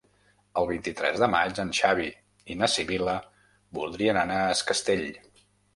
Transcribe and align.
El 0.61 0.67
vint-i-tres 0.69 1.19
de 1.25 1.29
maig 1.33 1.61
en 1.65 1.73
Xavi 1.81 2.09
i 2.55 2.59
na 2.63 2.73
Sibil·la 2.77 3.17
voldrien 3.81 4.25
anar 4.27 4.45
a 4.47 4.53
Es 4.57 4.71
Castell. 4.73 5.09